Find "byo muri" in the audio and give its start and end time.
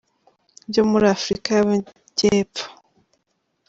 0.69-1.05